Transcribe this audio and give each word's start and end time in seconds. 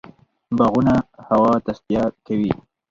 باغونه 0.57 0.95
هوا 1.27 1.53
تصفیه 1.65 2.03
کوي. 2.25 2.51